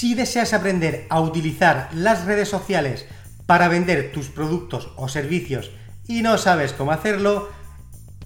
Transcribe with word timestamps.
Si 0.00 0.14
deseas 0.14 0.54
aprender 0.54 1.04
a 1.10 1.20
utilizar 1.20 1.90
las 1.92 2.24
redes 2.24 2.48
sociales 2.48 3.04
para 3.44 3.68
vender 3.68 4.12
tus 4.12 4.28
productos 4.28 4.90
o 4.96 5.10
servicios 5.10 5.72
y 6.08 6.22
no 6.22 6.38
sabes 6.38 6.72
cómo 6.72 6.90
hacerlo, 6.90 7.50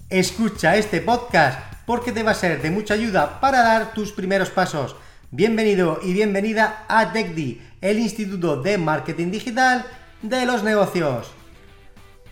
escucha 0.09 0.77
este 0.77 1.01
podcast 1.01 1.59
porque 1.85 2.13
te 2.13 2.23
va 2.23 2.31
a 2.31 2.33
ser 2.33 2.61
de 2.61 2.71
mucha 2.71 2.93
ayuda 2.93 3.41
para 3.41 3.61
dar 3.61 3.93
tus 3.93 4.13
primeros 4.13 4.51
pasos. 4.51 4.95
Bienvenido 5.31 5.99
y 6.01 6.13
bienvenida 6.13 6.85
a 6.87 7.11
TechDi, 7.11 7.61
el 7.81 7.99
Instituto 7.99 8.61
de 8.61 8.77
Marketing 8.77 9.29
Digital 9.29 9.85
de 10.21 10.45
los 10.45 10.63
Negocios. 10.63 11.33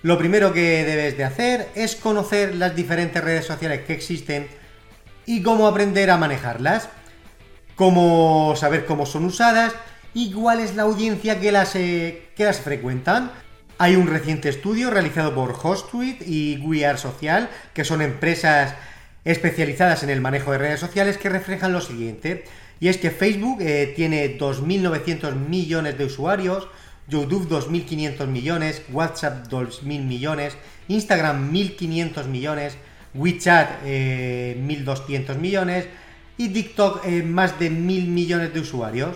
Lo 0.04 0.18
primero 0.18 0.54
que 0.54 0.86
debes 0.86 1.18
de 1.18 1.26
hacer 1.26 1.68
es 1.76 1.98
conocer 1.98 2.56
las 2.56 2.78
diferentes 2.78 3.22
redes 3.22 3.44
sociales 3.44 3.82
que 3.82 3.92
existen 3.92 4.48
y 5.26 5.44
cómo 5.44 5.68
aprender 5.68 6.12
a 6.12 6.18
manejarlas 6.18 6.88
cómo 7.76 8.56
saber 8.56 8.86
cómo 8.86 9.06
son 9.06 9.26
usadas 9.26 9.74
y 10.14 10.32
cuál 10.32 10.60
es 10.60 10.76
la 10.76 10.84
audiencia 10.84 11.40
que 11.40 11.52
las, 11.52 11.76
eh, 11.76 12.30
que 12.36 12.46
las 12.46 12.60
frecuentan. 12.60 13.32
Hay 13.78 13.96
un 13.96 14.08
reciente 14.08 14.50
estudio 14.50 14.90
realizado 14.92 15.34
por 15.34 15.58
HostSuite 15.62 16.24
y 16.26 16.58
We 16.58 16.86
Social, 16.98 17.50
que 17.74 17.84
son 17.84 18.02
empresas 18.02 18.76
especializadas 19.26 20.04
en 20.04 20.10
el 20.10 20.22
manejo 20.22 20.52
de 20.52 20.60
redes 20.60 20.80
sociales, 20.80 21.18
que 21.18 21.30
reflejan 21.30 21.74
lo 21.74 21.82
siguiente. 21.82 22.46
Y 22.80 22.90
es 22.90 22.98
que 22.98 23.12
Facebook 23.12 23.62
eh, 23.62 23.94
tiene 23.96 24.38
2.900 24.38 25.36
millones 25.36 25.98
de 25.98 26.06
usuarios, 26.06 26.68
YouTube 27.08 27.50
2.500 27.50 28.28
millones, 28.28 28.82
WhatsApp 28.92 29.48
2.000 29.48 29.84
millones, 29.84 30.56
Instagram 30.88 31.52
1.500 31.54 32.26
millones, 32.26 32.78
WeChat 33.14 33.82
eh, 33.86 34.58
1.200 34.60 35.38
millones, 35.38 35.88
y 36.38 36.50
TikTok 36.50 37.06
eh, 37.06 37.24
más 37.24 37.60
de 37.60 37.70
mil 37.70 38.08
millones 38.08 38.54
de 38.54 38.60
usuarios. 38.60 39.16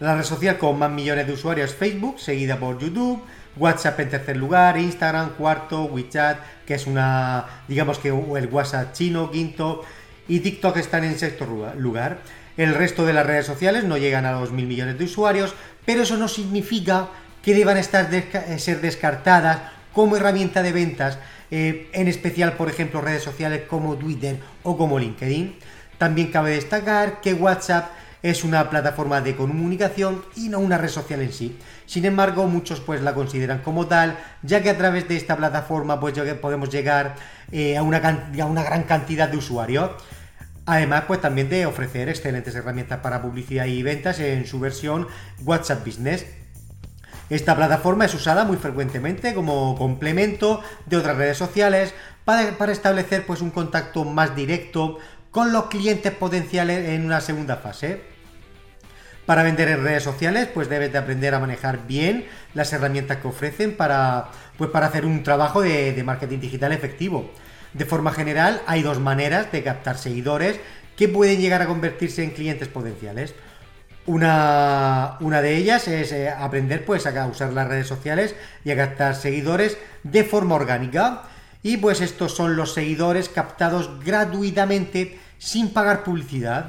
La 0.00 0.16
red 0.16 0.24
social 0.24 0.58
con 0.58 0.78
más 0.78 0.90
millones 0.90 1.26
de 1.26 1.32
usuarios 1.32 1.70
es 1.70 1.76
Facebook, 1.76 2.18
seguida 2.18 2.58
por 2.58 2.78
YouTube, 2.78 3.22
WhatsApp 3.56 4.00
en 4.00 4.10
tercer 4.10 4.36
lugar, 4.36 4.78
Instagram 4.78 5.34
cuarto, 5.34 5.84
WeChat, 5.84 6.38
que 6.66 6.74
es 6.74 6.86
una, 6.86 7.46
digamos 7.68 7.98
que 7.98 8.08
el 8.08 8.46
WhatsApp 8.46 8.92
chino, 8.92 9.30
quinto, 9.30 9.84
y 10.26 10.40
TikTok 10.40 10.76
están 10.78 11.04
en 11.04 11.18
sexto 11.18 11.46
lugar. 11.76 12.18
El 12.56 12.74
resto 12.74 13.06
de 13.06 13.12
las 13.12 13.26
redes 13.26 13.46
sociales 13.46 13.84
no 13.84 13.96
llegan 13.96 14.26
a 14.26 14.32
los 14.32 14.52
mil 14.52 14.66
millones 14.66 14.98
de 14.98 15.04
usuarios, 15.04 15.54
pero 15.84 16.02
eso 16.02 16.16
no 16.16 16.28
significa 16.28 17.08
que 17.42 17.54
deban 17.54 17.76
estar 17.76 18.08
desca 18.10 18.58
ser 18.58 18.80
descartadas 18.80 19.58
como 19.92 20.16
herramienta 20.16 20.62
de 20.62 20.72
ventas, 20.72 21.18
eh, 21.50 21.88
en 21.92 22.08
especial, 22.08 22.54
por 22.54 22.70
ejemplo, 22.70 23.00
redes 23.00 23.22
sociales 23.22 23.62
como 23.68 23.96
Twitter 23.96 24.38
o 24.62 24.76
como 24.76 24.98
LinkedIn. 24.98 25.56
También 26.02 26.32
cabe 26.32 26.50
destacar 26.50 27.20
que 27.20 27.32
WhatsApp 27.32 27.92
es 28.24 28.42
una 28.42 28.68
plataforma 28.68 29.20
de 29.20 29.36
comunicación 29.36 30.24
y 30.34 30.48
no 30.48 30.58
una 30.58 30.76
red 30.76 30.88
social 30.88 31.20
en 31.20 31.32
sí. 31.32 31.56
Sin 31.86 32.04
embargo, 32.04 32.48
muchos 32.48 32.80
pues 32.80 33.00
la 33.02 33.14
consideran 33.14 33.60
como 33.60 33.86
tal, 33.86 34.18
ya 34.42 34.64
que 34.64 34.70
a 34.70 34.76
través 34.76 35.06
de 35.06 35.16
esta 35.16 35.36
plataforma 35.36 36.00
pues 36.00 36.18
podemos 36.40 36.70
llegar 36.70 37.14
eh, 37.52 37.76
a, 37.76 37.84
una 37.84 38.00
gran 38.00 38.82
cantidad 38.82 39.28
de 39.28 39.36
usuarios. 39.36 39.92
Además, 40.66 41.04
pues 41.06 41.20
también 41.20 41.48
de 41.48 41.66
ofrecer 41.66 42.08
excelentes 42.08 42.56
herramientas 42.56 42.98
para 42.98 43.22
publicidad 43.22 43.66
y 43.66 43.84
ventas 43.84 44.18
en 44.18 44.44
su 44.44 44.58
versión 44.58 45.06
WhatsApp 45.44 45.86
Business. 45.86 46.26
Esta 47.30 47.54
plataforma 47.54 48.06
es 48.06 48.14
usada 48.14 48.44
muy 48.44 48.56
frecuentemente 48.56 49.34
como 49.34 49.78
complemento 49.78 50.64
de 50.84 50.96
otras 50.96 51.16
redes 51.16 51.38
sociales 51.38 51.94
para, 52.24 52.58
para 52.58 52.72
establecer 52.72 53.24
pues 53.24 53.40
un 53.40 53.52
contacto 53.52 54.04
más 54.04 54.34
directo 54.34 54.98
con 55.32 55.50
los 55.50 55.66
clientes 55.66 56.12
potenciales 56.12 56.90
en 56.90 57.04
una 57.04 57.20
segunda 57.20 57.56
fase. 57.56 58.02
Para 59.26 59.42
vender 59.42 59.68
en 59.68 59.82
redes 59.82 60.02
sociales, 60.02 60.48
pues 60.52 60.68
debes 60.68 60.92
de 60.92 60.98
aprender 60.98 61.34
a 61.34 61.40
manejar 61.40 61.86
bien 61.86 62.26
las 62.54 62.72
herramientas 62.72 63.16
que 63.16 63.28
ofrecen 63.28 63.76
para, 63.76 64.28
pues 64.58 64.70
para 64.70 64.86
hacer 64.86 65.06
un 65.06 65.22
trabajo 65.22 65.62
de, 65.62 66.00
marketing 66.04 66.38
digital 66.38 66.72
efectivo. 66.72 67.30
De 67.72 67.86
forma 67.86 68.12
general, 68.12 68.60
hay 68.66 68.82
dos 68.82 69.00
maneras 69.00 69.50
de 69.50 69.62
captar 69.62 69.96
seguidores 69.96 70.60
que 70.96 71.08
pueden 71.08 71.40
llegar 71.40 71.62
a 71.62 71.66
convertirse 71.66 72.22
en 72.22 72.30
clientes 72.30 72.68
potenciales. 72.68 73.34
Una, 74.04 75.16
una, 75.20 75.40
de 75.40 75.56
ellas 75.56 75.88
es 75.88 76.12
eh, 76.12 76.28
aprender 76.28 76.84
pues 76.84 77.06
a 77.06 77.26
usar 77.26 77.52
las 77.52 77.68
redes 77.68 77.86
sociales 77.86 78.34
y 78.64 78.72
a 78.72 78.76
captar 78.76 79.14
seguidores 79.14 79.78
de 80.02 80.24
forma 80.24 80.56
orgánica. 80.56 81.22
Y 81.62 81.76
pues 81.76 82.00
estos 82.00 82.34
son 82.34 82.56
los 82.56 82.74
seguidores 82.74 83.28
captados 83.28 84.04
gratuitamente 84.04 85.21
sin 85.42 85.70
pagar 85.70 86.04
publicidad. 86.04 86.66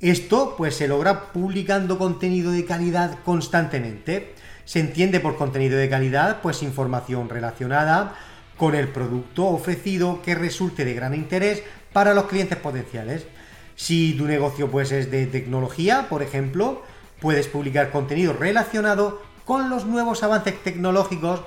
Esto 0.00 0.54
pues 0.58 0.76
se 0.76 0.86
logra 0.86 1.32
publicando 1.32 1.96
contenido 1.96 2.52
de 2.52 2.66
calidad 2.66 3.18
constantemente. 3.24 4.34
Se 4.66 4.80
entiende 4.80 5.18
por 5.18 5.36
contenido 5.36 5.78
de 5.78 5.88
calidad 5.88 6.42
pues 6.42 6.62
información 6.62 7.30
relacionada 7.30 8.14
con 8.58 8.74
el 8.74 8.88
producto 8.88 9.46
ofrecido 9.46 10.20
que 10.20 10.34
resulte 10.34 10.84
de 10.84 10.92
gran 10.92 11.14
interés 11.14 11.62
para 11.94 12.12
los 12.12 12.26
clientes 12.26 12.58
potenciales. 12.58 13.24
Si 13.76 14.12
tu 14.12 14.26
negocio 14.26 14.70
pues 14.70 14.92
es 14.92 15.10
de 15.10 15.24
tecnología, 15.24 16.06
por 16.10 16.22
ejemplo, 16.22 16.82
puedes 17.18 17.48
publicar 17.48 17.92
contenido 17.92 18.34
relacionado 18.34 19.22
con 19.46 19.70
los 19.70 19.86
nuevos 19.86 20.22
avances 20.22 20.62
tecnológicos, 20.62 21.40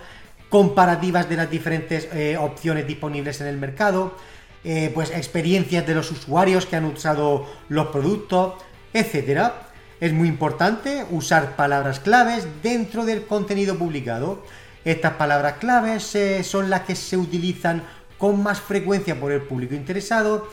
comparativas 0.50 1.30
de 1.30 1.36
las 1.36 1.52
diferentes 1.52 2.08
eh, 2.12 2.38
opciones 2.38 2.88
disponibles 2.88 3.40
en 3.40 3.48
el 3.48 3.58
mercado, 3.58 4.16
eh, 4.64 4.92
pues 4.94 5.12
experiencias 5.12 5.88
de 5.88 5.96
los 5.96 6.12
usuarios 6.12 6.66
que 6.66 6.76
han 6.76 6.86
usado 6.86 7.46
los 7.70 7.88
productos, 7.88 8.56
etcétera. 8.94 9.68
Es 10.00 10.14
muy 10.14 10.28
importante 10.28 11.06
usar 11.12 11.56
palabras 11.56 12.00
claves 12.00 12.48
dentro 12.64 13.06
del 13.06 13.26
contenido 13.26 13.78
publicado. 13.78 14.44
Estas 14.86 15.14
palabras 15.14 15.56
claves 15.60 16.16
eh, 16.16 16.44
son 16.44 16.70
las 16.70 16.82
que 16.82 16.96
se 16.96 17.18
utilizan 17.18 17.84
con 18.18 18.42
más 18.44 18.60
frecuencia 18.60 19.20
por 19.20 19.32
el 19.32 19.42
público 19.42 19.76
interesado 19.76 20.48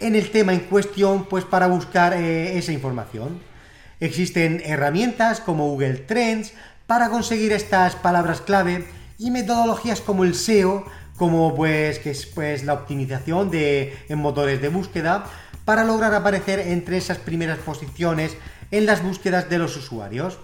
en 0.00 0.16
el 0.16 0.30
tema 0.30 0.54
en 0.54 0.60
cuestión, 0.60 1.26
pues 1.26 1.44
para 1.44 1.66
buscar 1.66 2.14
eh, 2.14 2.58
esa 2.58 2.72
información. 2.72 3.40
Existen 4.00 4.62
herramientas 4.64 5.40
como 5.40 5.68
Google 5.68 5.98
Trends 5.98 6.54
para 6.86 7.10
conseguir 7.10 7.52
estas 7.52 7.94
palabras 7.96 8.40
clave 8.40 8.86
y 9.18 9.30
metodologías 9.30 10.00
como 10.00 10.24
el 10.24 10.34
SEO 10.34 10.86
como 11.20 11.54
pues 11.54 11.98
que 11.98 12.12
es 12.12 12.24
pues 12.24 12.64
la 12.64 12.72
optimización 12.72 13.50
de 13.50 13.94
en 14.08 14.18
motores 14.18 14.62
de 14.62 14.70
búsqueda 14.70 15.26
para 15.66 15.84
lograr 15.84 16.14
aparecer 16.14 16.60
entre 16.60 16.96
esas 16.96 17.18
primeras 17.18 17.58
posiciones 17.58 18.38
en 18.70 18.86
las 18.86 19.02
búsquedas 19.02 19.50
de 19.50 19.58
los 19.58 19.76
usuarios. 19.76 20.38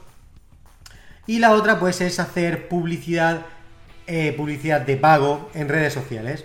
Y 1.27 1.39
la 1.39 1.53
otra 1.53 1.81
pues 1.81 2.03
es 2.03 2.21
hacer 2.21 2.69
publicidad 2.69 3.47
eh, 4.07 4.35
publicidad 4.37 4.83
de 4.83 4.99
pago 4.99 5.51
en 5.55 5.71
redes 5.71 5.95
sociales. 5.95 6.45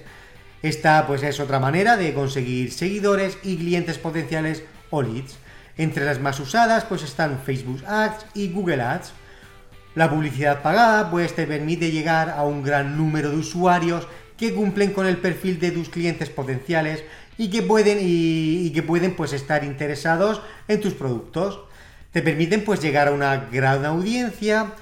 Esta 0.62 1.06
pues 1.08 1.24
es 1.24 1.41
otra 1.41 1.59
manera 1.59 1.97
de 1.97 2.14
conseguir 2.14 2.72
seguidores 2.72 3.38
y 3.44 3.58
clientes 3.58 3.97
potenciales 3.97 4.64
o 4.91 5.02
leads. 5.02 5.36
Entre 5.75 6.06
las 6.06 6.22
más 6.22 6.40
usadas 6.40 6.86
pues 6.86 7.03
están 7.03 7.41
Facebook 7.46 7.84
Ads 7.85 8.28
y 8.34 8.50
Google 8.50 8.82
Ads. 8.82 9.11
La 9.94 10.09
publicidad 10.09 10.61
pagada 10.61 11.11
pues 11.11 11.35
te 11.35 11.46
permite 11.46 11.91
llegar 11.91 12.29
a 12.29 12.44
un 12.44 12.64
gran 12.64 12.96
número 12.96 13.29
de 13.29 13.35
usuarios 13.35 14.08
que 14.41 14.55
cumplen 14.55 14.91
con 14.91 15.05
el 15.05 15.17
perfil 15.17 15.59
de 15.59 15.70
tus 15.70 15.90
clientes 15.90 16.32
potenciales 16.32 17.03
y 17.38 17.52
que 17.52 17.61
pueden, 17.61 17.99
y, 18.02 18.72
que 18.72 18.82
pueden 18.82 19.16
pues 19.16 19.34
estar 19.34 19.64
interesados 19.64 20.41
en 20.67 20.82
tus 20.82 20.96
productos. 20.96 21.59
Te 22.11 22.23
permiten 22.23 22.64
pues 22.64 22.82
llegar 22.82 23.08
a 23.08 23.11
una 23.11 23.49
gran 23.52 23.85
audiencia 23.85 24.73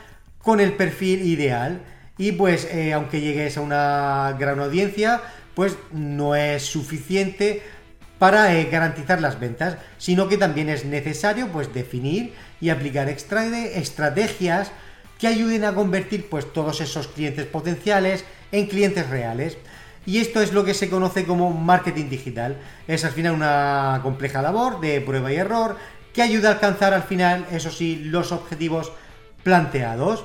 con 0.42 0.62
el 0.62 0.72
perfil 0.72 1.24
ideal 1.24 1.82
y 2.18 2.32
pues 2.32 2.70
eh, 2.72 2.94
aunque 2.94 3.20
llegues 3.20 3.58
a 3.58 3.62
una 3.62 4.38
gran 4.40 4.62
audiencia 4.62 5.22
pues 5.56 5.76
no 5.92 6.36
es 6.36 6.64
suficiente 6.64 7.62
para 8.18 8.56
eh, 8.56 8.70
garantizar 8.72 9.20
las 9.20 9.42
ventas, 9.42 9.76
sino 9.98 10.30
que 10.30 10.38
también 10.38 10.70
es 10.70 10.86
necesario 10.86 11.50
pues 11.50 11.74
definir 11.74 12.34
y 12.62 12.70
aplicar 12.70 13.10
estrategias 13.10 14.72
que 15.20 15.28
ayuden 15.28 15.66
a 15.66 15.76
convertir 15.76 16.28
pues 16.30 16.52
todos 16.52 16.82
esos 16.82 17.08
clientes 17.08 17.46
potenciales 17.46 18.24
en 18.52 18.68
clientes 18.68 19.08
reales. 19.10 19.58
Y 20.06 20.20
esto 20.20 20.42
es 20.42 20.54
lo 20.54 20.66
que 20.66 20.74
se 20.74 20.90
conoce 20.90 21.26
como 21.26 21.52
marketing 21.52 22.10
digital. 22.10 22.58
Es 22.88 23.06
al 23.06 23.12
final 23.12 23.34
una 23.34 24.00
compleja 24.02 24.42
labor 24.42 24.80
de 24.80 25.02
prueba 25.02 25.32
y 25.32 25.36
error 25.36 25.78
que 26.14 26.22
ayude 26.22 26.48
a 26.48 26.52
alcanzar 26.52 26.94
al 26.94 27.04
final, 27.04 27.46
eso 27.52 27.70
sí, 27.70 27.98
los 28.06 28.32
objetivos 28.32 28.92
planteados. 29.44 30.24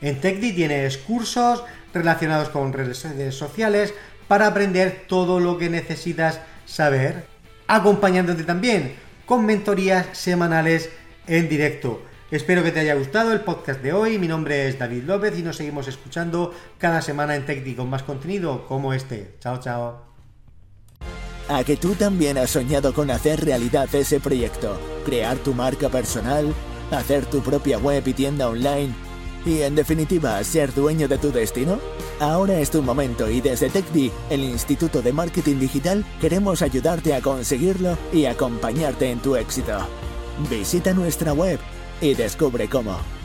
En 0.00 0.20
TechDi 0.20 0.52
tienes 0.52 0.98
cursos 0.98 1.64
relacionados 1.92 2.50
con 2.50 2.72
redes 2.72 2.98
sociales 3.34 3.94
para 4.28 4.46
aprender 4.46 5.06
todo 5.08 5.40
lo 5.40 5.58
que 5.58 5.70
necesitas 5.70 6.40
saber, 6.66 7.24
acompañándote 7.66 8.44
también 8.44 8.94
con 9.26 9.44
mentorías 9.44 10.06
semanales 10.12 10.90
en 11.26 11.48
directo. 11.48 12.02
Espero 12.30 12.62
que 12.62 12.72
te 12.72 12.80
haya 12.80 12.94
gustado 12.94 13.32
el 13.32 13.40
podcast 13.40 13.80
de 13.80 13.94
hoy. 13.94 14.18
Mi 14.18 14.28
nombre 14.28 14.68
es 14.68 14.78
David 14.78 15.04
López 15.04 15.38
y 15.38 15.42
nos 15.42 15.56
seguimos 15.56 15.88
escuchando 15.88 16.52
cada 16.76 17.00
semana 17.00 17.34
en 17.34 17.46
TechDi 17.46 17.74
con 17.74 17.88
más 17.88 18.02
contenido 18.02 18.66
como 18.66 18.92
este. 18.92 19.36
Chao, 19.40 19.58
chao. 19.60 20.02
A 21.48 21.64
que 21.64 21.78
tú 21.78 21.94
también 21.94 22.36
has 22.36 22.50
soñado 22.50 22.92
con 22.92 23.10
hacer 23.10 23.42
realidad 23.42 23.88
ese 23.94 24.20
proyecto, 24.20 24.78
crear 25.06 25.38
tu 25.38 25.54
marca 25.54 25.88
personal, 25.88 26.52
hacer 26.90 27.24
tu 27.24 27.40
propia 27.40 27.78
web 27.78 28.06
y 28.06 28.12
tienda 28.12 28.50
online 28.50 28.92
y 29.46 29.62
en 29.62 29.74
definitiva 29.74 30.44
ser 30.44 30.74
dueño 30.74 31.08
de 31.08 31.16
tu 31.16 31.32
destino? 31.32 31.78
Ahora 32.20 32.60
es 32.60 32.70
tu 32.70 32.82
momento 32.82 33.30
y 33.30 33.40
desde 33.40 33.70
TechDi, 33.70 34.12
el 34.28 34.44
Instituto 34.44 35.00
de 35.00 35.14
Marketing 35.14 35.56
Digital, 35.56 36.04
queremos 36.20 36.60
ayudarte 36.60 37.14
a 37.14 37.22
conseguirlo 37.22 37.96
y 38.12 38.26
acompañarte 38.26 39.10
en 39.10 39.20
tu 39.20 39.34
éxito. 39.34 39.78
Visita 40.50 40.92
nuestra 40.92 41.32
web 41.32 41.58
y 42.00 42.14
descubre 42.14 42.68
cómo. 42.68 43.17